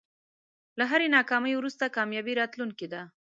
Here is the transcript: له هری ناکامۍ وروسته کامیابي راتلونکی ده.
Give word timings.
له 0.79 0.83
هری 0.91 1.07
ناکامۍ 1.15 1.53
وروسته 1.55 1.93
کامیابي 1.97 2.33
راتلونکی 2.41 2.87
ده. 2.93 3.01